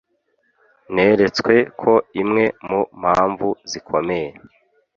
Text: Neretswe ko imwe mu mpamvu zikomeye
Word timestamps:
Neretswe 0.93 1.55
ko 1.81 1.93
imwe 2.21 2.45
mu 2.67 2.81
mpamvu 2.99 3.47
zikomeye 3.69 4.29